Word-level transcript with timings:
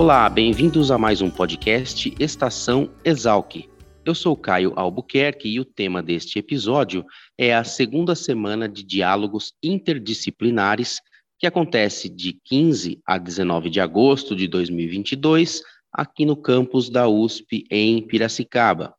Olá, 0.00 0.30
bem-vindos 0.30 0.90
a 0.90 0.96
mais 0.96 1.20
um 1.20 1.28
podcast 1.28 2.14
Estação 2.18 2.90
Exalc. 3.04 3.68
Eu 4.02 4.14
sou 4.14 4.34
Caio 4.34 4.72
Albuquerque 4.74 5.46
e 5.46 5.60
o 5.60 5.64
tema 5.64 6.02
deste 6.02 6.38
episódio 6.38 7.04
é 7.36 7.54
a 7.54 7.64
segunda 7.64 8.14
semana 8.14 8.66
de 8.66 8.82
diálogos 8.82 9.52
interdisciplinares 9.62 11.02
que 11.38 11.46
acontece 11.46 12.08
de 12.08 12.32
15 12.46 12.98
a 13.04 13.18
19 13.18 13.68
de 13.68 13.78
agosto 13.78 14.34
de 14.34 14.48
2022 14.48 15.62
aqui 15.92 16.24
no 16.24 16.34
campus 16.34 16.88
da 16.88 17.06
USP 17.06 17.66
em 17.70 18.00
Piracicaba. 18.00 18.94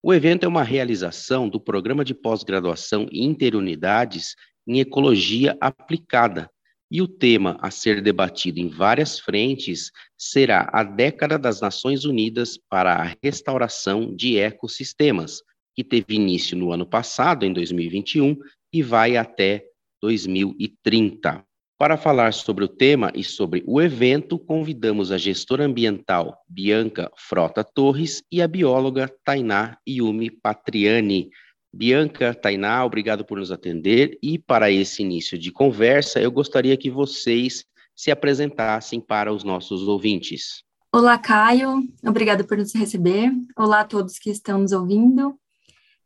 O 0.00 0.14
evento 0.14 0.44
é 0.44 0.48
uma 0.48 0.62
realização 0.62 1.48
do 1.48 1.58
Programa 1.58 2.04
de 2.04 2.14
Pós-Graduação 2.14 3.08
Interunidades 3.10 4.36
em 4.64 4.78
Ecologia 4.78 5.58
Aplicada, 5.60 6.48
e 6.90 7.00
o 7.00 7.06
tema 7.06 7.56
a 7.60 7.70
ser 7.70 8.02
debatido 8.02 8.58
em 8.58 8.68
várias 8.68 9.18
frentes 9.18 9.90
será 10.18 10.68
a 10.72 10.82
década 10.82 11.38
das 11.38 11.60
Nações 11.60 12.04
Unidas 12.04 12.58
para 12.68 12.94
a 12.94 13.16
restauração 13.22 14.14
de 14.14 14.38
ecossistemas, 14.38 15.42
que 15.74 15.84
teve 15.84 16.16
início 16.16 16.56
no 16.56 16.72
ano 16.72 16.84
passado, 16.84 17.44
em 17.44 17.52
2021, 17.52 18.36
e 18.72 18.82
vai 18.82 19.16
até 19.16 19.64
2030. 20.02 21.44
Para 21.78 21.96
falar 21.96 22.34
sobre 22.34 22.64
o 22.64 22.68
tema 22.68 23.10
e 23.14 23.24
sobre 23.24 23.64
o 23.66 23.80
evento, 23.80 24.38
convidamos 24.38 25.10
a 25.10 25.16
gestora 25.16 25.64
ambiental 25.64 26.36
Bianca 26.46 27.10
Frota 27.16 27.64
Torres 27.64 28.22
e 28.30 28.42
a 28.42 28.48
bióloga 28.48 29.10
Tainá 29.24 29.78
Yumi 29.88 30.30
Patriani. 30.30 31.30
Bianca, 31.72 32.34
Tainá, 32.34 32.84
obrigado 32.84 33.24
por 33.24 33.38
nos 33.38 33.52
atender. 33.52 34.18
E 34.22 34.38
para 34.38 34.70
esse 34.70 35.02
início 35.02 35.38
de 35.38 35.52
conversa, 35.52 36.20
eu 36.20 36.30
gostaria 36.30 36.76
que 36.76 36.90
vocês 36.90 37.64
se 37.94 38.10
apresentassem 38.10 39.00
para 39.00 39.32
os 39.32 39.44
nossos 39.44 39.86
ouvintes. 39.86 40.64
Olá, 40.92 41.16
Caio, 41.16 41.84
obrigada 42.04 42.42
por 42.42 42.56
nos 42.56 42.74
receber. 42.74 43.30
Olá 43.56 43.80
a 43.80 43.84
todos 43.84 44.18
que 44.18 44.30
estão 44.30 44.58
nos 44.58 44.72
ouvindo. 44.72 45.38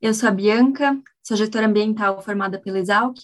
Eu 0.02 0.12
sou 0.12 0.28
a 0.28 0.32
Bianca, 0.32 1.00
sou 1.22 1.36
gestora 1.36 1.66
ambiental 1.66 2.20
formada 2.20 2.60
pela 2.60 2.78
Exalc 2.78 3.18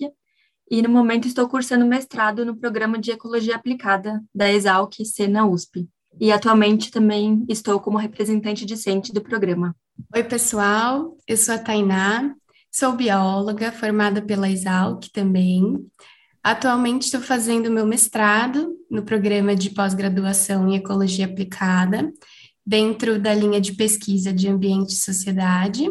e 0.71 0.81
no 0.81 0.89
momento 0.89 1.29
estou 1.29 1.47
cursando 1.49 1.85
mestrado 1.85 2.47
no 2.47 2.57
programa 2.57 2.99
de 2.99 3.11
Ecologia 3.11 3.57
Aplicada 3.57 4.25
da 4.35 4.51
Exalc 4.51 5.05
C 5.05 5.29
na 5.29 5.45
USP. 5.47 5.87
E 6.19 6.33
atualmente 6.33 6.91
também 6.91 7.45
estou 7.49 7.79
como 7.81 7.99
representante 7.99 8.65
discente 8.65 9.13
do 9.13 9.21
programa. 9.21 9.77
Oi, 10.09 10.25
pessoal, 10.25 11.17
eu 11.27 11.37
sou 11.37 11.55
a 11.55 11.59
Tainá, 11.59 12.35
sou 12.71 12.93
bióloga 12.93 13.71
formada 13.71 14.23
pela 14.23 14.49
Exalc 14.49 15.09
também. 15.13 15.85
Atualmente 16.43 17.03
estou 17.03 17.21
fazendo 17.21 17.71
meu 17.71 17.85
mestrado 17.85 18.77
no 18.91 19.03
programa 19.03 19.55
de 19.55 19.71
pós-graduação 19.71 20.69
em 20.69 20.77
Ecologia 20.77 21.27
Aplicada, 21.27 22.13
dentro 22.65 23.21
da 23.21 23.35
linha 23.35 23.61
de 23.61 23.73
pesquisa 23.73 24.33
de 24.33 24.49
Ambiente 24.49 24.91
e 24.91 25.01
Sociedade. 25.01 25.91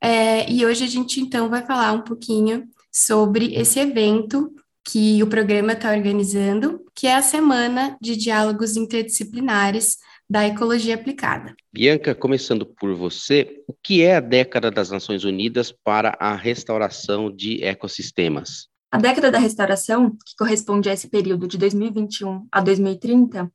É, 0.00 0.50
e 0.50 0.64
hoje 0.64 0.84
a 0.84 0.88
gente 0.88 1.20
então 1.20 1.48
vai 1.48 1.64
falar 1.64 1.92
um 1.92 2.02
pouquinho 2.02 2.66
sobre 2.90 3.54
esse 3.54 3.78
evento 3.78 4.52
que 4.84 5.22
o 5.22 5.26
programa 5.26 5.74
está 5.74 5.90
organizando, 5.90 6.80
que 6.94 7.06
é 7.06 7.14
a 7.14 7.22
Semana 7.22 7.96
de 8.00 8.16
Diálogos 8.16 8.76
Interdisciplinares 8.76 9.98
da 10.28 10.46
ecologia 10.46 10.94
aplicada. 10.94 11.54
Bianca, 11.72 12.14
começando 12.14 12.66
por 12.66 12.94
você, 12.94 13.64
o 13.66 13.72
que 13.72 14.02
é 14.02 14.16
a 14.16 14.20
década 14.20 14.70
das 14.70 14.90
Nações 14.90 15.24
Unidas 15.24 15.72
para 15.72 16.16
a 16.20 16.34
restauração 16.34 17.34
de 17.34 17.64
ecossistemas? 17.64 18.68
A 18.90 18.98
década 18.98 19.30
da 19.30 19.38
restauração, 19.38 20.10
que 20.10 20.36
corresponde 20.38 20.88
a 20.88 20.92
esse 20.92 21.08
período 21.08 21.46
de 21.46 21.56
2021 21.56 22.46
a 22.50 22.60
2030, 22.60 23.50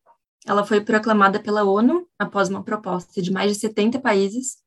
ela 0.45 0.65
foi 0.65 0.81
proclamada 0.81 1.39
pela 1.39 1.63
ONU 1.63 2.07
após 2.19 2.49
uma 2.49 2.63
proposta 2.63 3.21
de 3.21 3.31
mais 3.31 3.51
de 3.51 3.59
70 3.59 3.99
países 3.99 4.57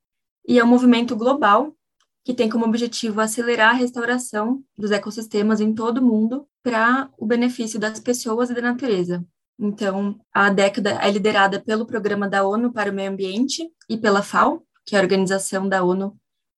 e 0.47 0.59
é 0.59 0.63
um 0.63 0.67
movimento 0.67 1.15
global 1.15 1.75
que 2.23 2.33
tem 2.33 2.49
como 2.49 2.65
objetivo 2.65 3.21
acelerar 3.21 3.69
a 3.69 3.77
restauração 3.77 4.61
dos 4.77 4.91
ecossistemas 4.91 5.61
em 5.61 5.73
todo 5.73 5.99
o 5.99 6.05
mundo 6.05 6.45
para 6.61 7.09
o 7.17 7.25
benefício 7.25 7.79
das 7.79 7.99
pessoas 7.99 8.49
e 8.49 8.53
da 8.53 8.61
natureza, 8.61 9.25
então, 9.59 10.19
a 10.31 10.49
década 10.49 10.91
é 11.01 11.09
liderada 11.09 11.59
pelo 11.59 11.85
Programa 11.85 12.29
da 12.29 12.47
ONU 12.47 12.71
para 12.71 12.91
o 12.91 12.93
Meio 12.93 13.11
Ambiente 13.11 13.67
e 13.89 13.97
pela 13.97 14.21
FAO, 14.21 14.63
que 14.85 14.95
é 14.95 14.99
a 14.99 15.01
Organização 15.01 15.67
da 15.67 15.83
ONU 15.83 16.15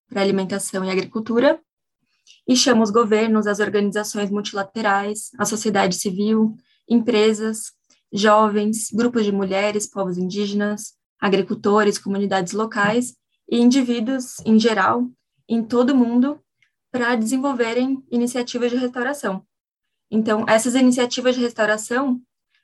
para 0.09 0.21
Alimentação 0.21 0.83
e 0.83 0.89
Agricultura, 0.89 1.61
e 2.47 2.55
chama 2.55 2.83
os 2.83 2.89
governos, 2.89 3.47
as 3.47 3.59
organizações 3.59 4.29
multilaterais, 4.29 5.29
a 5.37 5.45
sociedade 5.45 5.95
civil, 5.95 6.55
empresas, 6.89 7.71
jovens, 8.11 8.89
grupos 8.91 9.23
de 9.23 9.31
mulheres, 9.31 9.87
povos 9.87 10.17
indígenas, 10.17 10.93
agricultores, 11.21 11.97
comunidades 11.97 12.53
locais 12.53 13.15
e 13.49 13.59
indivíduos 13.59 14.39
em 14.45 14.59
geral, 14.59 15.07
em 15.47 15.63
todo 15.63 15.91
o 15.91 15.95
mundo, 15.95 16.39
para 16.91 17.15
desenvolverem 17.15 18.03
iniciativas 18.11 18.71
de 18.71 18.77
restauração. 18.77 19.45
Então, 20.11 20.43
essas 20.47 20.73
iniciativas 20.75 21.35
de 21.35 21.41
restauração 21.41 22.19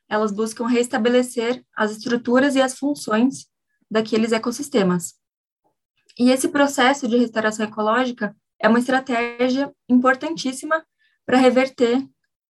elas 0.10 0.32
buscam 0.32 0.68
restabelecer 0.68 1.64
as 1.76 1.92
estruturas 1.92 2.56
e 2.56 2.62
as 2.62 2.78
funções 2.78 3.48
daqueles 3.90 4.32
ecossistemas. 4.32 5.16
E 6.18 6.32
esse 6.32 6.48
processo 6.48 7.08
de 7.08 7.18
restauração 7.18 7.66
ecológica 7.66 8.36
é 8.60 8.68
uma 8.68 8.80
estratégia 8.80 9.74
importantíssima 9.90 10.84
para 11.26 11.38
reverter 11.38 12.08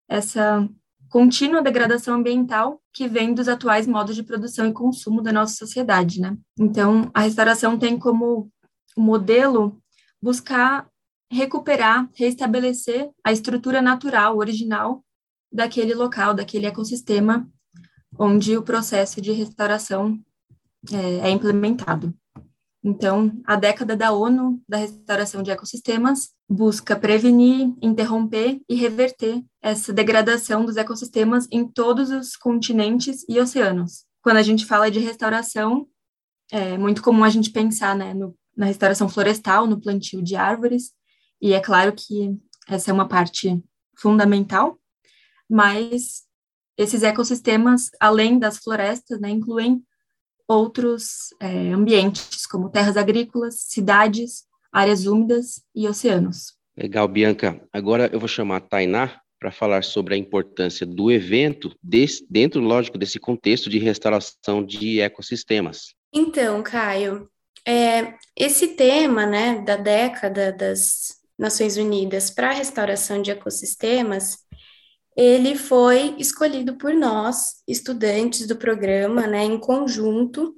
essa 0.07 0.67
contínua 1.09 1.61
degradação 1.61 2.15
ambiental 2.15 2.81
que 2.93 3.07
vem 3.07 3.33
dos 3.33 3.47
atuais 3.47 3.87
modos 3.87 4.15
de 4.15 4.23
produção 4.23 4.67
e 4.67 4.73
consumo 4.73 5.21
da 5.21 5.31
nossa 5.31 5.55
sociedade, 5.55 6.19
né? 6.19 6.37
Então, 6.59 7.09
a 7.13 7.21
restauração 7.21 7.77
tem 7.77 7.97
como 7.97 8.51
modelo 8.97 9.81
buscar 10.21 10.87
recuperar, 11.31 12.09
restabelecer 12.13 13.09
a 13.23 13.31
estrutura 13.31 13.81
natural, 13.81 14.37
original 14.37 15.03
daquele 15.55 15.93
local, 15.93 16.33
daquele 16.33 16.65
ecossistema 16.65 17.49
onde 18.17 18.57
o 18.57 18.63
processo 18.63 19.21
de 19.21 19.31
restauração 19.31 20.19
é, 20.91 21.27
é 21.27 21.29
implementado. 21.29 22.13
Então, 22.83 23.31
a 23.45 23.55
década 23.55 23.95
da 23.95 24.11
ONU 24.11 24.61
da 24.69 24.77
restauração 24.77 25.41
de 25.41 25.49
ecossistemas 25.49 26.29
busca 26.47 26.95
prevenir, 26.95 27.73
interromper 27.81 28.61
e 28.69 28.75
reverter 28.75 29.43
essa 29.59 29.91
degradação 29.91 30.65
dos 30.65 30.77
ecossistemas 30.77 31.47
em 31.51 31.67
todos 31.67 32.11
os 32.11 32.35
continentes 32.35 33.25
e 33.27 33.39
oceanos. 33.39 34.05
Quando 34.21 34.37
a 34.37 34.43
gente 34.43 34.65
fala 34.65 34.91
de 34.91 34.99
restauração, 34.99 35.87
é 36.51 36.77
muito 36.77 37.01
comum 37.01 37.23
a 37.23 37.29
gente 37.29 37.49
pensar 37.49 37.95
né, 37.95 38.13
no, 38.13 38.37
na 38.55 38.67
restauração 38.67 39.09
florestal, 39.09 39.65
no 39.65 39.81
plantio 39.81 40.21
de 40.21 40.35
árvores, 40.35 40.91
e 41.41 41.53
é 41.53 41.59
claro 41.59 41.91
que 41.91 42.37
essa 42.67 42.91
é 42.91 42.93
uma 42.93 43.07
parte 43.07 43.63
fundamental, 43.97 44.79
mas 45.49 46.23
esses 46.77 47.03
ecossistemas, 47.03 47.89
além 47.99 48.37
das 48.37 48.57
florestas, 48.57 49.19
né, 49.19 49.29
incluem 49.29 49.81
outros 50.47 51.33
é, 51.39 51.71
ambientes, 51.71 52.45
como 52.45 52.69
terras 52.69 52.97
agrícolas, 52.97 53.55
cidades, 53.67 54.43
áreas 54.71 55.05
úmidas 55.05 55.63
e 55.73 55.87
oceanos. 55.87 56.53
Legal, 56.77 57.07
Bianca. 57.07 57.61
Agora 57.71 58.09
eu 58.11 58.19
vou 58.19 58.27
chamar 58.27 58.57
a 58.57 58.61
Tainá 58.61 59.21
para 59.39 59.51
falar 59.51 59.83
sobre 59.83 60.15
a 60.15 60.17
importância 60.17 60.85
do 60.85 61.11
evento 61.11 61.73
desse, 61.81 62.25
dentro, 62.29 62.59
lógico, 62.61 62.97
desse 62.97 63.19
contexto 63.19 63.69
de 63.69 63.77
restauração 63.77 64.65
de 64.65 64.99
ecossistemas. 64.99 65.93
Então, 66.13 66.61
Caio, 66.61 67.29
é, 67.65 68.15
esse 68.35 68.69
tema 68.69 69.25
né, 69.25 69.61
da 69.61 69.75
década 69.75 70.51
das 70.51 71.15
Nações 71.37 71.77
Unidas 71.77 72.29
para 72.29 72.49
a 72.49 72.53
restauração 72.53 73.21
de 73.21 73.31
ecossistemas 73.31 74.44
ele 75.15 75.55
foi 75.55 76.15
escolhido 76.17 76.75
por 76.77 76.93
nós, 76.93 77.61
estudantes 77.67 78.45
do 78.45 78.55
programa, 78.55 79.25
né, 79.25 79.43
em 79.43 79.57
conjunto, 79.57 80.55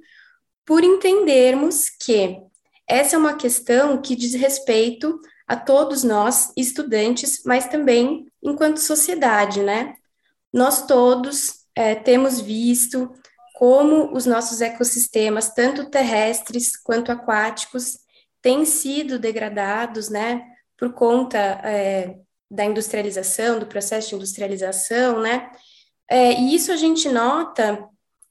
por 0.66 0.82
entendermos 0.82 1.88
que 1.88 2.42
essa 2.86 3.16
é 3.16 3.18
uma 3.18 3.36
questão 3.36 4.00
que 4.00 4.16
diz 4.16 4.34
respeito 4.34 5.20
a 5.46 5.56
todos 5.56 6.02
nós, 6.02 6.52
estudantes, 6.56 7.42
mas 7.44 7.68
também 7.68 8.26
enquanto 8.42 8.78
sociedade, 8.78 9.62
né? 9.62 9.94
Nós 10.52 10.86
todos 10.86 11.64
é, 11.74 11.94
temos 11.94 12.40
visto 12.40 13.10
como 13.54 14.14
os 14.14 14.26
nossos 14.26 14.60
ecossistemas, 14.60 15.52
tanto 15.52 15.90
terrestres 15.90 16.76
quanto 16.76 17.10
aquáticos, 17.10 17.98
têm 18.40 18.64
sido 18.64 19.18
degradados, 19.18 20.08
né, 20.08 20.42
por 20.76 20.92
conta 20.92 21.38
é, 21.38 22.16
da 22.50 22.64
industrialização, 22.64 23.58
do 23.58 23.66
processo 23.66 24.10
de 24.10 24.14
industrialização, 24.14 25.20
né, 25.20 25.50
é, 26.10 26.32
e 26.32 26.54
isso 26.54 26.72
a 26.72 26.76
gente 26.76 27.08
nota 27.08 27.86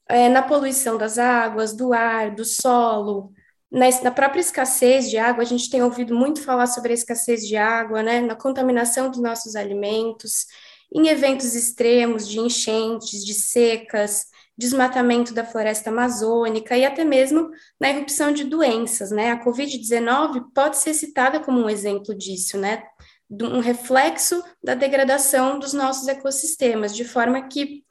é, 0.10 0.28
na 0.30 0.42
poluição 0.42 0.98
das 0.98 1.18
águas, 1.18 1.74
do 1.74 1.94
ar, 1.94 2.34
do 2.34 2.44
solo, 2.44 3.32
na, 3.72 3.86
na, 4.02 4.12
própria 4.12 4.40
escassez 4.40 5.10
de 5.10 5.18
água, 5.18 5.44
a 5.44 5.46
gente 5.46 5.70
tem 5.70 5.84
ouvido 5.84 6.16
muito 6.16 6.42
falar 6.42 6.68
sobre 6.68 6.92
a 6.92 6.96
escassez 6.96 7.46
de 7.46 7.58
água, 7.58 8.02
né, 8.02 8.22
na 8.22 8.36
contaminação 8.36 9.12
dos 9.12 9.22
nossos 9.22 9.56
alimentos, 9.56 10.46
em 10.94 11.10
eventos 11.10 11.54
extremos 11.54 12.28
de 12.28 12.40
enchentes, 12.40 13.26
de 13.26 13.34
secas, 13.34 14.26
desmatamento 14.58 15.34
da 15.34 15.46
floresta 15.46 15.90
amazônica 15.90 16.76
e 16.76 16.84
até 16.84 17.04
mesmo 17.04 17.50
na 17.80 17.90
erupção 17.90 18.32
de 18.32 18.44
doenças, 18.44 19.12
né? 19.12 19.32
A 19.32 19.44
Covid-19 19.44 20.46
pode 20.56 20.78
ser 20.78 20.94
citada 20.94 21.40
como 21.40 21.60
um 21.60 21.70
exemplo 21.70 22.16
disso, 22.16 22.58
né? 22.58 22.84
Um 23.30 23.60
reflexo 23.60 24.42
da 24.64 24.74
degradação 24.74 25.60
dos 25.60 25.74
nossos 25.74 26.08
ecossistemas, 26.08 26.96
de 26.96 27.04
forma 27.04 27.48
que 27.48 27.84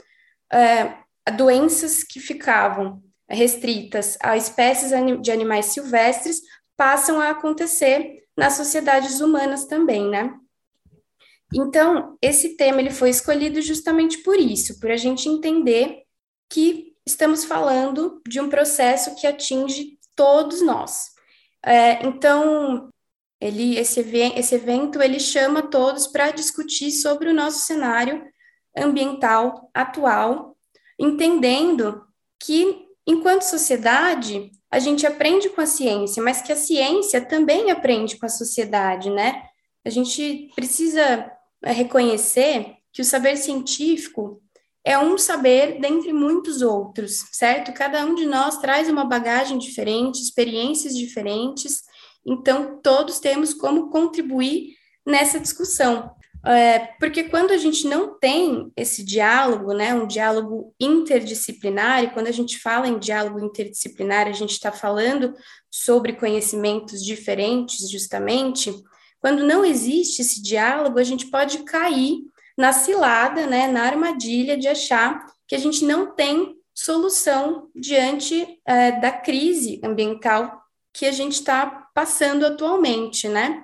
é, 0.53 0.97
doenças 1.33 2.03
que 2.03 2.21
ficavam 2.21 3.03
restritas 3.29 4.17
a 4.23 4.37
espécies 4.37 4.91
de 5.21 5.33
animais 5.33 5.67
silvestres 5.67 6.41
passam 6.77 7.21
a 7.21 7.31
acontecer 7.31 8.25
nas 8.37 8.55
sociedades 8.55 9.21
humanas 9.21 9.65
também, 9.65 10.09
né? 10.09 10.33
Então, 11.55 12.17
esse 12.21 12.56
tema 12.56 12.81
ele 12.81 12.91
foi 12.91 13.11
escolhido 13.11 13.61
justamente 13.62 14.19
por 14.19 14.37
isso, 14.38 14.79
por 14.81 14.91
a 14.91 14.97
gente 14.97 15.29
entender 15.29 16.03
que 16.50 16.93
estamos 17.06 17.44
falando 17.44 18.21
de 18.27 18.41
um 18.41 18.49
processo 18.49 19.15
que 19.15 19.27
atinge 19.27 19.99
todos 20.15 20.61
nós. 20.61 21.11
É, 21.65 22.05
então, 22.05 22.91
ele, 23.41 23.79
esse, 23.79 24.00
esse 24.00 24.55
evento 24.55 25.03
ele 25.03 25.21
chama 25.21 25.62
todos 25.62 26.06
para 26.06 26.31
discutir 26.31 26.91
sobre 26.91 27.29
o 27.29 27.35
nosso 27.35 27.67
cenário 27.67 28.25
ambiental 28.77 29.71
atual, 29.75 30.56
entendendo 30.99 32.03
que 32.38 32.87
Enquanto 33.06 33.43
sociedade, 33.43 34.50
a 34.69 34.81
gente 34.81 35.06
aprende 35.06 35.49
com 35.50 35.61
a 35.61 35.67
ciência, 35.67 36.21
mas 36.21 36.43
que 36.43 36.50
a 36.50 36.56
ciência 36.56 37.21
também 37.21 37.71
aprende 37.71 38.17
com 38.17 38.27
a 38.27 38.29
sociedade, 38.31 39.11
né? 39.11 39.44
A 39.85 39.91
gente 39.91 40.50
precisa 40.56 41.31
é, 41.62 41.71
reconhecer 41.71 42.75
que 42.93 43.00
o 43.00 43.05
saber 43.05 43.37
científico 43.37 44.43
é 44.85 44.99
um 44.99 45.17
saber 45.17 45.81
dentre 45.81 46.12
muitos 46.12 46.62
outros, 46.62 47.27
certo? 47.31 47.73
Cada 47.73 48.05
um 48.05 48.17
de 48.17 48.27
nós 48.27 48.59
traz 48.59 48.88
uma 48.88 49.05
bagagem 49.05 49.56
diferente, 49.56 50.21
experiências 50.21 50.97
diferentes, 50.97 51.83
então 52.26 52.81
todos 52.82 53.20
temos 53.20 53.55
como 53.55 53.90
contribuir 53.90 54.75
nessa 55.06 55.38
discussão. 55.38 56.11
É, 56.44 56.78
porque 57.00 57.25
quando 57.25 57.50
a 57.50 57.56
gente 57.56 57.88
não 57.88 58.19
tem 58.19 58.70
esse 58.76 59.02
diálogo, 59.05 59.73
né, 59.73 59.93
um 59.94 60.06
diálogo 60.06 60.73
interdisciplinar, 60.78 62.05
e 62.05 62.11
quando 62.11 62.28
a 62.28 62.32
gente 62.32 62.58
fala 62.58 62.87
em 62.87 62.99
diálogo 62.99 63.40
interdisciplinar, 63.40 64.28
a 64.28 64.32
gente 64.32 64.52
está 64.52 64.70
falando 64.70 65.34
sobre 65.69 66.12
conhecimentos 66.12 67.05
diferentes, 67.05 67.90
justamente, 67.90 68.73
quando 69.20 69.44
não 69.44 69.64
existe 69.64 70.23
esse 70.23 70.40
diálogo, 70.40 71.00
a 71.00 71.05
gente 71.05 71.26
pode 71.26 71.58
cair 71.64 72.19
na 72.56 72.73
cilada, 72.73 73.46
né, 73.46 73.67
na 73.67 73.82
armadilha 73.82 74.56
de 74.56 74.69
achar 74.69 75.26
que 75.49 75.55
a 75.55 75.58
gente 75.58 75.84
não 75.84 76.14
tem 76.14 76.56
solução 76.73 77.69
diante 77.75 78.61
é, 78.64 78.93
da 78.93 79.11
crise 79.11 79.81
ambiental 79.82 80.62
que 80.96 81.04
a 81.04 81.12
gente 81.12 81.34
está 81.34 81.66
passando 81.94 82.46
atualmente, 82.46 83.28
né? 83.28 83.62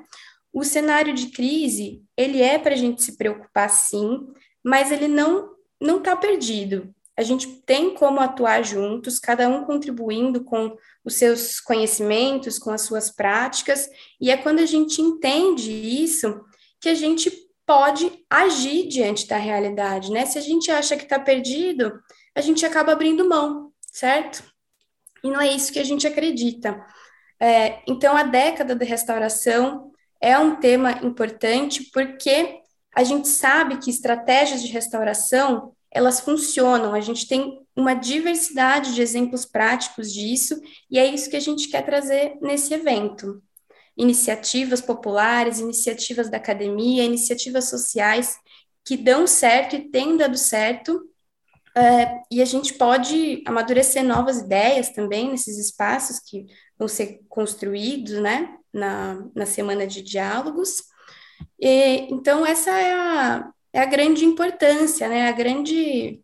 O 0.53 0.63
cenário 0.63 1.15
de 1.15 1.29
crise, 1.29 2.03
ele 2.15 2.43
é 2.43 2.59
para 2.59 2.75
a 2.75 2.77
gente 2.77 3.03
se 3.03 3.17
preocupar 3.17 3.71
sim, 3.71 4.29
mas 4.63 4.93
ele 4.93 5.09
não 5.09 5.51
não 5.81 5.99
está 5.99 6.15
perdido. 6.15 6.95
A 7.17 7.23
gente 7.23 7.49
tem 7.67 7.95
como 7.95 8.21
atuar 8.21 8.63
juntos, 8.63 9.19
cada 9.19 9.49
um 9.49 9.65
contribuindo 9.65 10.45
com 10.45 10.77
os 11.05 11.15
seus 11.15 11.59
conhecimentos, 11.59 12.59
com 12.59 12.71
as 12.71 12.83
suas 12.83 13.11
práticas, 13.11 13.89
e 14.21 14.31
é 14.31 14.37
quando 14.37 14.61
a 14.61 14.67
gente 14.67 15.01
entende 15.01 15.73
isso 15.73 16.41
que 16.81 16.89
a 16.89 16.95
gente 16.95 17.33
pode 17.67 18.25
agir 18.31 18.87
diante 18.89 19.27
da 19.27 19.39
realidade, 19.39 20.13
né? 20.13 20.27
Se 20.27 20.39
a 20.39 20.43
gente 20.43 20.71
acha 20.71 20.97
que 20.97 21.05
está 21.05 21.19
perdido, 21.19 21.99
a 22.35 22.41
gente 22.43 22.65
acaba 22.65 22.93
abrindo 22.93 23.29
mão, 23.29 23.73
certo? 23.91 24.45
E 25.25 25.31
não 25.31 25.41
é 25.41 25.53
isso 25.53 25.73
que 25.73 25.79
a 25.79 25.85
gente 25.85 26.07
acredita. 26.07 26.85
É, 27.43 27.83
então, 27.89 28.17
a 28.17 28.23
década 28.23 28.73
de 28.73 28.85
restauração 28.85 29.91
é 30.21 30.39
um 30.39 30.61
tema 30.61 30.93
importante 31.03 31.91
porque 31.93 32.61
a 32.95 33.03
gente 33.03 33.27
sabe 33.27 33.79
que 33.79 33.91
estratégias 33.91 34.63
de 34.63 34.71
restauração 34.71 35.75
elas 35.91 36.21
funcionam, 36.21 36.95
a 36.95 37.01
gente 37.01 37.27
tem 37.27 37.61
uma 37.75 37.95
diversidade 37.95 38.95
de 38.95 39.03
exemplos 39.03 39.45
práticos 39.45 40.13
disso, 40.13 40.59
e 40.89 41.01
é 41.01 41.05
isso 41.05 41.29
que 41.29 41.37
a 41.37 41.41
gente 41.41 41.69
quer 41.69 41.85
trazer 41.85 42.39
nesse 42.41 42.73
evento. 42.73 43.43
Iniciativas 43.97 44.81
populares, 44.81 45.59
iniciativas 45.59 46.31
da 46.31 46.37
academia, 46.37 47.05
iniciativas 47.05 47.69
sociais 47.69 48.39
que 48.85 48.97
dão 48.97 49.27
certo 49.27 49.75
e 49.75 49.91
têm 49.91 50.17
dado 50.17 50.39
certo, 50.39 51.13
é, 51.75 52.21
e 52.31 52.43
a 52.43 52.45
gente 52.45 52.75
pode 52.75 53.43
amadurecer 53.47 54.05
novas 54.05 54.41
ideias 54.41 54.91
também 54.91 55.31
nesses 55.31 55.59
espaços 55.59 56.19
que 56.21 56.47
vão 56.83 56.89
ser 56.89 57.21
construídos, 57.29 58.13
né? 58.21 58.59
na, 58.73 59.25
na 59.35 59.47
semana 59.47 59.87
de 59.87 60.03
diálogos. 60.03 60.85
E, 61.61 62.09
então, 62.13 62.47
essa 62.47 62.71
é 62.71 62.93
a, 62.93 63.51
é 63.73 63.81
a 63.81 63.87
grande 63.87 64.25
importância, 64.25 65.09
né, 65.09 65.29
a 65.29 65.33
grande 65.33 66.21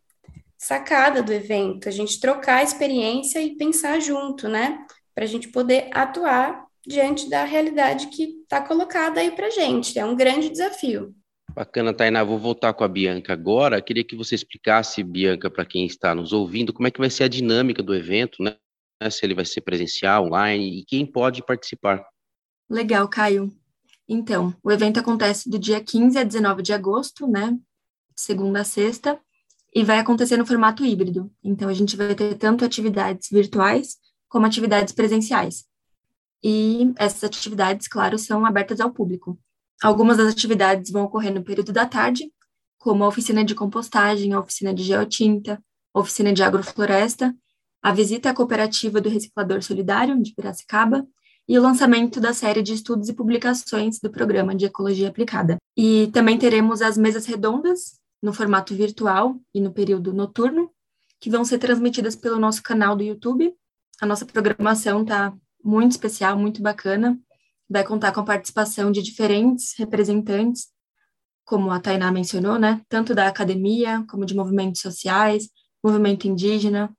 sacada 0.56 1.22
do 1.22 1.32
evento, 1.32 1.88
a 1.88 1.92
gente 1.92 2.18
trocar 2.18 2.56
a 2.56 2.62
experiência 2.62 3.40
e 3.40 3.56
pensar 3.56 4.00
junto, 4.00 4.48
né, 4.48 4.84
para 5.14 5.24
a 5.24 5.28
gente 5.28 5.48
poder 5.48 5.88
atuar 5.92 6.66
diante 6.86 7.28
da 7.28 7.44
realidade 7.44 8.06
que 8.08 8.40
está 8.42 8.60
colocada 8.60 9.20
aí 9.20 9.30
para 9.30 9.50
gente. 9.50 9.98
É 9.98 10.04
um 10.04 10.16
grande 10.16 10.48
desafio. 10.48 11.14
Bacana, 11.54 11.92
Tainá. 11.92 12.22
Vou 12.22 12.38
voltar 12.38 12.72
com 12.72 12.84
a 12.84 12.88
Bianca 12.88 13.32
agora. 13.32 13.82
Queria 13.82 14.04
que 14.04 14.16
você 14.16 14.34
explicasse, 14.34 15.02
Bianca, 15.02 15.50
para 15.50 15.66
quem 15.66 15.84
está 15.84 16.14
nos 16.14 16.32
ouvindo, 16.32 16.72
como 16.72 16.86
é 16.86 16.90
que 16.90 17.00
vai 17.00 17.10
ser 17.10 17.24
a 17.24 17.28
dinâmica 17.28 17.82
do 17.82 17.94
evento, 17.94 18.42
né? 18.42 18.54
Se 19.10 19.24
ele 19.24 19.34
vai 19.34 19.44
ser 19.44 19.60
presencial, 19.60 20.26
online 20.26 20.80
e 20.80 20.84
quem 20.84 21.06
pode 21.06 21.44
participar. 21.44 22.04
Legal, 22.68 23.08
Caio. 23.08 23.52
Então, 24.08 24.54
o 24.62 24.72
evento 24.72 24.98
acontece 24.98 25.48
do 25.48 25.58
dia 25.58 25.80
15 25.80 26.18
a 26.18 26.24
19 26.24 26.62
de 26.62 26.72
agosto, 26.72 27.26
né? 27.28 27.56
Segunda 28.16 28.62
a 28.62 28.64
sexta, 28.64 29.20
e 29.74 29.84
vai 29.84 29.98
acontecer 29.98 30.36
no 30.36 30.46
formato 30.46 30.84
híbrido. 30.84 31.30
Então, 31.44 31.68
a 31.68 31.74
gente 31.74 31.96
vai 31.96 32.14
ter 32.14 32.34
tanto 32.36 32.64
atividades 32.64 33.28
virtuais 33.30 33.96
como 34.28 34.46
atividades 34.46 34.92
presenciais. 34.92 35.64
E 36.42 36.92
essas 36.96 37.24
atividades, 37.24 37.86
claro, 37.86 38.18
são 38.18 38.44
abertas 38.44 38.80
ao 38.80 38.92
público. 38.92 39.38
Algumas 39.82 40.16
das 40.16 40.32
atividades 40.32 40.90
vão 40.90 41.04
ocorrer 41.04 41.32
no 41.32 41.44
período 41.44 41.72
da 41.72 41.86
tarde, 41.86 42.32
como 42.78 43.04
a 43.04 43.08
oficina 43.08 43.44
de 43.44 43.54
compostagem, 43.54 44.32
a 44.32 44.40
oficina 44.40 44.72
de 44.72 44.82
geotinta, 44.82 45.62
a 45.94 46.00
oficina 46.00 46.32
de 46.32 46.42
agrofloresta, 46.42 47.34
a 47.88 47.92
visita 47.92 48.28
à 48.28 48.34
cooperativa 48.34 49.00
do 49.00 49.08
Reciclador 49.08 49.62
Solidário 49.62 50.22
de 50.22 50.34
Piracicaba 50.34 51.08
e 51.48 51.58
o 51.58 51.62
lançamento 51.62 52.20
da 52.20 52.34
série 52.34 52.62
de 52.62 52.74
estudos 52.74 53.08
e 53.08 53.14
publicações 53.14 53.98
do 53.98 54.10
programa 54.10 54.54
de 54.54 54.66
Ecologia 54.66 55.08
Aplicada. 55.08 55.56
E 55.74 56.08
também 56.08 56.36
teremos 56.36 56.82
as 56.82 56.98
mesas 56.98 57.24
redondas, 57.24 57.98
no 58.22 58.30
formato 58.30 58.74
virtual 58.74 59.40
e 59.54 59.60
no 59.62 59.72
período 59.72 60.12
noturno, 60.12 60.70
que 61.18 61.30
vão 61.30 61.46
ser 61.46 61.58
transmitidas 61.58 62.14
pelo 62.14 62.38
nosso 62.38 62.62
canal 62.62 62.94
do 62.94 63.02
YouTube. 63.02 63.54
A 64.02 64.04
nossa 64.04 64.26
programação 64.26 65.00
está 65.00 65.32
muito 65.64 65.92
especial, 65.92 66.36
muito 66.36 66.60
bacana. 66.60 67.18
Vai 67.70 67.84
contar 67.84 68.12
com 68.12 68.20
a 68.20 68.24
participação 68.24 68.92
de 68.92 69.00
diferentes 69.00 69.72
representantes, 69.78 70.66
como 71.42 71.70
a 71.70 71.80
Tainá 71.80 72.12
mencionou, 72.12 72.58
né? 72.58 72.82
Tanto 72.86 73.14
da 73.14 73.28
academia, 73.28 74.04
como 74.10 74.26
de 74.26 74.36
movimentos 74.36 74.82
sociais, 74.82 75.48
movimento 75.82 76.28
indígena, 76.28 76.94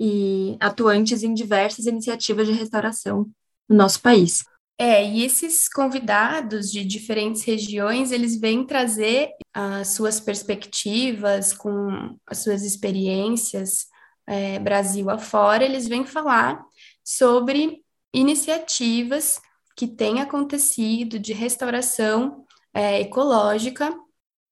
e 0.00 0.56
atuantes 0.58 1.22
em 1.22 1.34
diversas 1.34 1.84
iniciativas 1.84 2.48
de 2.48 2.54
restauração 2.54 3.26
no 3.68 3.76
nosso 3.76 4.00
país. 4.00 4.42
É, 4.78 5.06
e 5.06 5.22
esses 5.22 5.68
convidados 5.68 6.72
de 6.72 6.82
diferentes 6.82 7.42
regiões, 7.42 8.10
eles 8.10 8.40
vêm 8.40 8.64
trazer 8.66 9.28
as 9.52 9.88
suas 9.88 10.18
perspectivas, 10.18 11.52
com 11.52 12.16
as 12.26 12.38
suas 12.38 12.62
experiências 12.62 13.90
é, 14.26 14.58
Brasil 14.58 15.10
afora, 15.10 15.64
eles 15.64 15.86
vêm 15.86 16.06
falar 16.06 16.64
sobre 17.04 17.82
iniciativas 18.14 19.40
que 19.76 19.86
têm 19.86 20.20
acontecido 20.20 21.18
de 21.18 21.32
restauração 21.32 22.46
é, 22.72 23.00
ecológica 23.00 23.94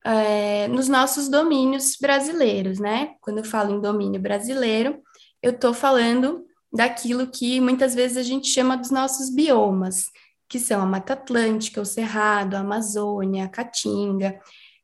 é, 0.05 0.69
nos 0.69 0.89
nossos 0.89 1.29
domínios 1.29 1.97
brasileiros, 2.01 2.79
né? 2.79 3.15
Quando 3.21 3.39
eu 3.39 3.45
falo 3.45 3.75
em 3.75 3.81
domínio 3.81 4.21
brasileiro, 4.21 5.01
eu 5.43 5.53
estou 5.53 5.73
falando 5.73 6.45
daquilo 6.73 7.27
que 7.27 7.61
muitas 7.61 7.95
vezes 7.95 8.17
a 8.17 8.23
gente 8.23 8.49
chama 8.49 8.77
dos 8.77 8.91
nossos 8.91 9.31
biomas, 9.31 10.07
que 10.49 10.59
são 10.59 10.83
a 10.83 10.87
Mata 10.87 11.13
Atlântica, 11.13 11.81
o 11.81 11.87
Cerrado, 11.87 12.55
a 12.55 12.61
Amazônia, 12.61 13.45
a 13.45 13.49
Caatinga. 13.49 14.39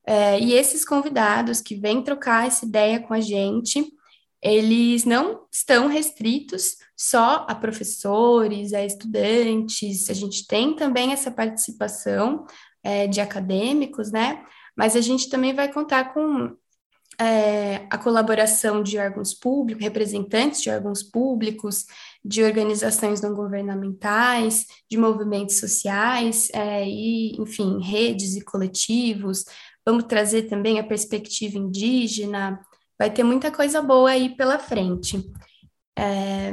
É, 0.07 0.39
e 0.39 0.53
esses 0.53 0.85
convidados 0.85 1.61
que 1.61 1.75
vêm 1.75 2.03
trocar 2.03 2.47
essa 2.47 2.65
ideia 2.65 3.01
com 3.01 3.15
a 3.15 3.21
gente, 3.21 3.85
eles 4.43 5.05
não 5.05 5.47
estão 5.51 5.89
restritos 5.89 6.77
só 6.95 7.47
a 7.49 7.55
professores, 7.55 8.75
a 8.75 8.85
estudantes, 8.85 10.11
a 10.11 10.13
gente 10.13 10.47
tem 10.47 10.77
também 10.77 11.13
essa 11.13 11.31
participação 11.31 12.47
é, 12.83 13.07
de 13.07 13.21
acadêmicos, 13.23 14.13
né? 14.13 14.45
Mas 14.77 14.95
a 14.97 15.01
gente 15.01 15.31
também 15.31 15.55
vai 15.55 15.73
contar 15.73 16.13
com 16.13 16.55
é, 17.21 17.87
a 17.91 17.99
colaboração 17.99 18.83
de 18.83 18.99
órgãos 18.99 19.35
públicos, 19.35 19.83
representantes 19.83 20.63
de 20.63 20.71
órgãos 20.71 21.03
públicos, 21.03 21.87
de 22.25 22.43
organizações 22.43 23.21
não 23.21 23.35
governamentais, 23.35 24.67
de 24.91 24.97
movimentos 24.97 25.59
sociais, 25.59 26.49
é, 26.53 26.87
e, 26.87 27.37
enfim, 27.41 27.81
redes 27.83 28.35
e 28.37 28.41
coletivos. 28.41 29.45
Vamos 29.85 30.05
trazer 30.05 30.45
também 30.45 30.79
a 30.79 30.85
perspectiva 30.85 31.59
indígena, 31.59 32.61
vai 32.99 33.11
ter 33.11 33.23
muita 33.23 33.51
coisa 33.51 33.83
boa 33.83 34.11
aí 34.11 34.35
pela 34.37 34.59
frente. 34.59 35.23
É, 35.97 36.53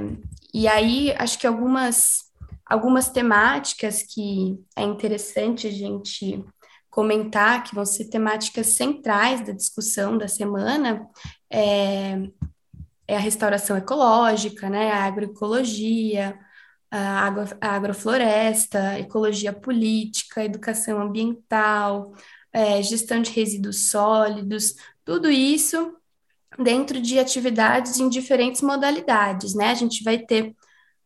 e 0.54 0.68
aí, 0.68 1.14
acho 1.18 1.40
que 1.40 1.48
algumas, 1.48 2.26
algumas 2.66 3.10
temáticas 3.10 4.04
que 4.04 4.60
é 4.76 4.84
interessante 4.84 5.68
a 5.68 5.72
gente 5.72 6.44
comentar, 6.92 7.64
que 7.64 7.74
vão 7.74 7.86
ser 7.86 8.06
temáticas 8.06 8.68
centrais 8.68 9.42
da 9.42 9.54
discussão 9.54 10.18
da 10.18 10.28
semana, 10.28 11.08
é, 11.50 12.18
é 13.08 13.16
a 13.16 13.20
restauração 13.20 13.78
ecológica, 13.78 14.70
né, 14.70 14.92
a 14.92 15.06
agroecologia, 15.06 16.38
a, 16.92 17.26
agro, 17.26 17.58
a 17.62 17.70
agrofloresta, 17.70 19.00
ecologia 19.00 19.54
política, 19.54 20.44
educação 20.44 21.02
ambiental, 21.02 22.14
é, 22.54 22.84
gestão 22.84 23.22
de 23.22 23.32
resíduos 23.32 23.90
sólidos, 23.90 24.76
tudo 25.06 25.32
isso 25.32 25.96
dentro 26.60 27.02
de 27.02 27.18
atividades 27.18 28.00
em 28.00 28.10
diferentes 28.10 28.62
modalidades, 28.62 29.56
né? 29.56 29.72
A 29.72 29.74
gente 29.74 30.04
vai 30.04 30.18
ter 30.20 30.54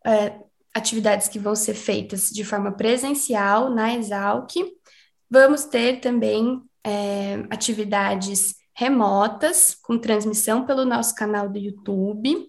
é, 0.03 0.39
atividades 0.73 1.27
que 1.27 1.37
vão 1.37 1.55
ser 1.55 1.75
feitas 1.75 2.29
de 2.29 2.43
forma 2.43 2.71
presencial 2.71 3.69
na 3.69 3.93
Exalc, 3.93 4.51
vamos 5.35 5.65
ter 5.65 5.99
também 5.99 6.61
é, 6.81 7.45
atividades 7.49 8.55
remotas, 8.73 9.75
com 9.75 9.97
transmissão 9.97 10.65
pelo 10.65 10.85
nosso 10.85 11.13
canal 11.13 11.49
do 11.49 11.57
YouTube, 11.57 12.47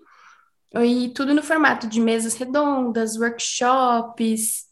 e 0.73 1.09
tudo 1.09 1.35
no 1.35 1.43
formato 1.43 1.88
de 1.88 2.00
mesas 2.00 2.35
redondas, 2.35 3.16
workshops, 3.16 4.66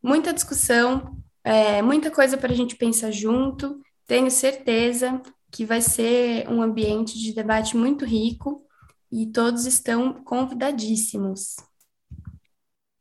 muita 0.00 0.32
discussão, 0.32 1.16
é, 1.42 1.82
muita 1.82 2.08
coisa 2.08 2.36
para 2.36 2.52
a 2.52 2.56
gente 2.56 2.76
pensar 2.76 3.10
junto. 3.10 3.80
Tenho 4.06 4.30
certeza 4.30 5.20
que 5.50 5.64
vai 5.64 5.80
ser 5.80 6.48
um 6.48 6.62
ambiente 6.62 7.18
de 7.18 7.34
debate 7.34 7.76
muito 7.76 8.04
rico 8.04 8.64
e 9.10 9.26
todos 9.26 9.66
estão 9.66 10.12
convidadíssimos. 10.12 11.56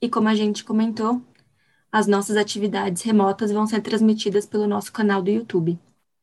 E 0.00 0.08
como 0.08 0.28
a 0.28 0.36
gente 0.36 0.64
comentou, 0.64 1.20
as 1.90 2.06
nossas 2.06 2.36
atividades 2.36 3.02
remotas 3.02 3.50
vão 3.50 3.66
ser 3.66 3.80
transmitidas 3.80 4.46
pelo 4.46 4.66
nosso 4.66 4.92
canal 4.92 5.22
do 5.22 5.30
YouTube. 5.30 5.78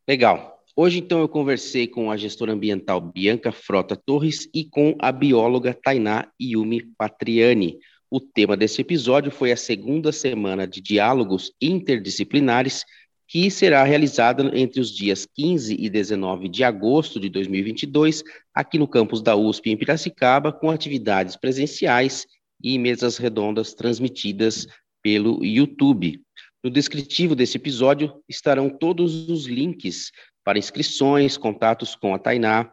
Legal. 0.08 0.64
Hoje, 0.76 1.00
então, 1.00 1.20
eu 1.20 1.30
conversei 1.30 1.88
com 1.88 2.12
a 2.12 2.18
gestora 2.18 2.52
ambiental 2.52 3.00
Bianca 3.00 3.52
Frota 3.52 3.96
Torres 3.96 4.50
e 4.54 4.66
com 4.66 4.96
a 5.00 5.12
bióloga 5.12 5.74
Tainá 5.74 6.28
Yumi 6.40 6.84
Patriani. 6.98 7.80
O 8.12 8.20
tema 8.20 8.58
desse 8.58 8.82
episódio 8.82 9.32
foi 9.32 9.52
a 9.52 9.58
segunda 9.58 10.12
semana 10.12 10.68
de 10.68 10.82
diálogos 10.82 11.52
interdisciplinares 11.62 12.84
que 13.28 13.50
será 13.50 13.84
realizada 13.84 14.44
entre 14.56 14.80
os 14.80 14.92
dias 14.92 15.26
15 15.26 15.76
e 15.80 15.90
19 15.90 16.48
de 16.48 16.64
agosto 16.64 17.20
de 17.20 17.30
2022, 17.30 18.24
aqui 18.54 18.78
no 18.78 18.88
campus 18.88 19.22
da 19.22 19.36
USP 19.36 19.72
em 19.72 19.78
Piracicaba, 19.78 20.52
com 20.52 20.70
atividades 20.70 21.36
presenciais 21.36 22.28
e 22.62 22.78
mesas 22.78 23.18
redondas 23.18 23.74
transmitidas 23.74 24.68
pelo 25.06 25.46
YouTube. 25.46 26.20
No 26.64 26.72
descritivo 26.72 27.36
desse 27.36 27.58
episódio 27.58 28.24
estarão 28.28 28.72
todos 28.72 29.30
os 29.30 29.46
links 29.46 30.12
para 30.44 30.58
inscrições, 30.58 31.38
contatos 31.38 31.94
com 31.94 32.16
a 32.16 32.18
Tainá, 32.18 32.72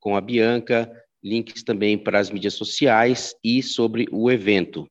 com 0.00 0.16
a 0.16 0.20
Bianca, 0.20 0.90
links 1.22 1.62
também 1.62 1.96
para 1.96 2.18
as 2.18 2.30
mídias 2.30 2.54
sociais 2.54 3.32
e 3.44 3.62
sobre 3.62 4.06
o 4.10 4.28
evento. 4.28 4.88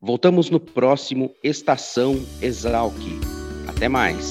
Voltamos 0.00 0.48
no 0.48 0.58
próximo 0.58 1.34
Estação 1.44 2.14
Exalc. 2.40 2.96
Até 3.68 3.86
mais! 3.86 4.30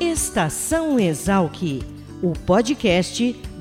Estação 0.00 0.98
Exalc, 0.98 1.82
o 2.22 2.32
podcast 2.46 3.36